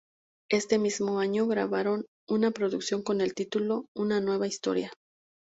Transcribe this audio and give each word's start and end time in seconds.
Este 0.49 0.79
mismo 0.79 1.19
año 1.19 1.45
grabaron 1.45 2.05
una 2.27 2.49
producción 2.49 3.03
con 3.03 3.21
el 3.21 3.35
título 3.35 3.85
"Una 3.95 4.19
nueva 4.19 4.47
historia". 4.47 4.91